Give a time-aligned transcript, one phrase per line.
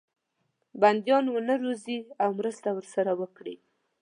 [0.81, 3.55] بندیان ونه زوروي او مرسته ورسره وکړي.